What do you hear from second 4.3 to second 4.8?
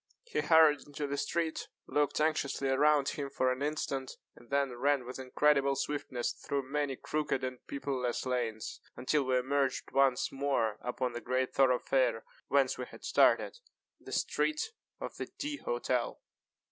and then